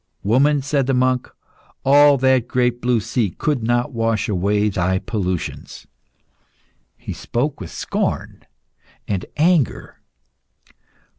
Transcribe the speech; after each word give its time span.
"Woman," 0.23 0.63
said 0.63 0.87
the 0.87 0.95
monk, 0.95 1.29
"all 1.85 2.17
that 2.17 2.47
great 2.47 2.81
blue 2.81 2.99
sea 2.99 3.29
could 3.29 3.61
not 3.61 3.91
wash 3.93 4.27
away 4.27 4.67
thy 4.69 4.97
pollutions." 4.97 5.85
He 6.97 7.13
spoke 7.13 7.59
with 7.61 7.69
scorn 7.69 8.41
and 9.07 9.27
anger. 9.37 9.99